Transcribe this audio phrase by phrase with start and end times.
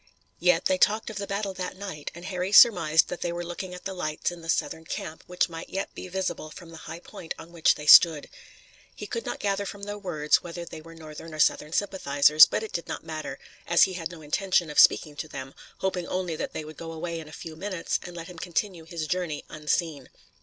[0.39, 3.75] Yet they talked of the battle that night, and Harry surmised that they were looking
[3.75, 6.99] at the lights in the Southern camp which might yet be visible from the high
[7.01, 8.27] point on which they stood.
[8.95, 12.63] He could not gather from their words whether they were Northern or Southern sympathizers, but
[12.63, 13.37] it did not matter,
[13.67, 16.91] as he had no intention of speaking to them, hoping only that they would go
[16.93, 20.09] away in a few minutes and let him continue his journey unseen.